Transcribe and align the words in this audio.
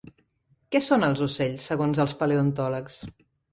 Què 0.75 0.81
són 0.85 1.07
els 1.09 1.21
ocells 1.27 1.69
segons 1.73 2.03
els 2.07 2.19
paleontòlegs? 2.25 3.01